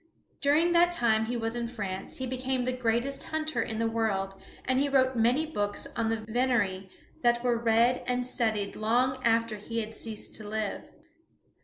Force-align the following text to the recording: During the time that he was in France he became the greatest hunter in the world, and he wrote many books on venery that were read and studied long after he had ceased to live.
During 0.41 0.71
the 0.71 0.87
time 0.87 1.25
that 1.25 1.29
he 1.29 1.37
was 1.37 1.55
in 1.55 1.67
France 1.67 2.17
he 2.17 2.25
became 2.25 2.63
the 2.63 2.71
greatest 2.71 3.21
hunter 3.25 3.61
in 3.61 3.77
the 3.77 3.87
world, 3.87 4.33
and 4.65 4.79
he 4.79 4.89
wrote 4.89 5.15
many 5.15 5.45
books 5.45 5.87
on 5.95 6.25
venery 6.27 6.89
that 7.21 7.43
were 7.43 7.55
read 7.55 8.03
and 8.07 8.25
studied 8.25 8.75
long 8.75 9.23
after 9.23 9.57
he 9.57 9.79
had 9.81 9.95
ceased 9.95 10.33
to 10.33 10.47
live. 10.47 10.89